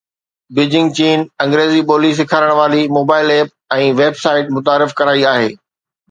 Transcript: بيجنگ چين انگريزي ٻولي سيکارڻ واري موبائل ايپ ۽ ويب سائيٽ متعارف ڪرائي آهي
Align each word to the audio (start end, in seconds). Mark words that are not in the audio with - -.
بيجنگ 0.55 0.89
چين 0.99 1.19
انگريزي 1.43 1.81
ٻولي 1.91 2.09
سيکارڻ 2.19 2.49
واري 2.59 2.81
موبائل 2.97 3.27
ايپ 3.35 3.51
۽ 3.75 3.85
ويب 3.99 4.17
سائيٽ 4.23 4.49
متعارف 4.57 4.97
ڪرائي 5.03 5.29
آهي 5.33 5.53